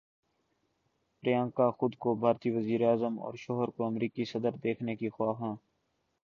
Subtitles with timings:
[1.23, 5.55] پریانکا خود کو بھارتی وزیر اعظم اور شوہر کو امریکی صدر دیکھنے کی خواہاں